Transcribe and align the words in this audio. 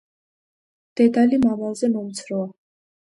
დედალი 1.01 1.41
მამალზე 1.43 1.91
მომცროა. 1.99 2.49